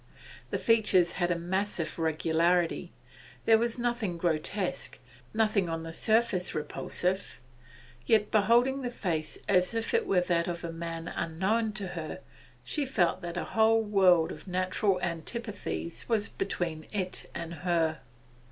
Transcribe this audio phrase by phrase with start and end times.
[0.49, 2.91] The features had a massive regularity;
[3.45, 4.97] there was nothing grotesque,
[5.31, 7.39] nothing on the surface repulsive;
[8.07, 12.21] yet, beholding the face as if it were that of a man unknown to her,
[12.63, 17.99] she felt that a whole world of natural antipathies was between it and her.